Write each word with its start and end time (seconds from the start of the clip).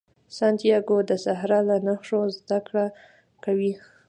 سانتیاګو 0.37 0.97
د 1.09 1.11
صحرا 1.23 1.59
له 1.69 1.77
نښو 1.85 2.21
زده 2.37 2.59
کړه 2.67 2.85
کوي. 3.43 3.73